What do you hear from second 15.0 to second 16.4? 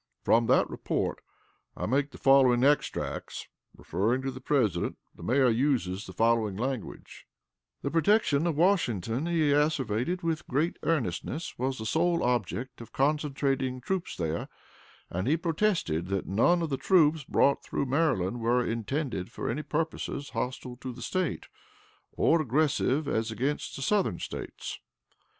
and he protested that